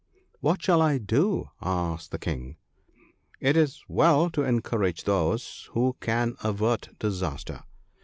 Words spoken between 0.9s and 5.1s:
do?' asked the King. 4 It is well to encourage